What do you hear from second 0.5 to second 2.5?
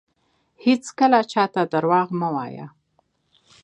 هیڅکله چاته درواغ مه